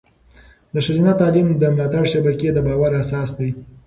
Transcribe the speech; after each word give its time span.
د 0.73 0.75
ښځینه 0.85 1.11
تعلیم 1.21 1.47
د 1.57 1.63
ملاتړ 1.73 2.03
شبکې 2.13 2.47
د 2.53 2.57
باور 2.67 2.91
اساس 3.01 3.29
دی. 3.39 3.49